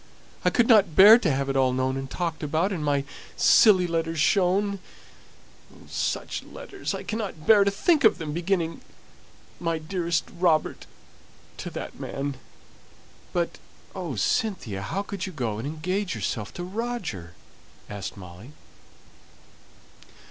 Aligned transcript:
I 0.43 0.49
couldn't 0.49 0.95
bear 0.95 1.19
to 1.19 1.29
have 1.31 1.47
it 1.47 1.55
all 1.55 1.73
known 1.73 1.95
and 1.95 2.09
talked 2.09 2.41
about, 2.41 2.71
and 2.71 2.83
my 2.83 3.03
silly 3.37 3.85
letters 3.85 4.19
shown 4.19 4.79
oh, 5.71 5.85
such 5.87 6.41
letters! 6.41 6.95
I 6.95 7.03
cannot 7.03 7.45
bear 7.45 7.63
to 7.63 7.69
think 7.69 8.03
of 8.03 8.17
them, 8.17 8.33
beginning, 8.33 8.81
'My 9.59 9.77
dearest 9.77 10.23
Robert,' 10.39 10.87
to 11.57 11.69
that 11.69 11.99
man" 11.99 12.37
"But, 13.31 13.59
oh, 13.93 14.15
Cynthia, 14.15 14.81
how 14.81 15.03
could 15.03 15.27
you 15.27 15.31
go 15.33 15.59
and 15.59 15.67
engage 15.67 16.15
yourself 16.15 16.51
to 16.55 16.63
Roger?" 16.63 17.35
asked 17.87 18.17
Molly. 18.17 18.53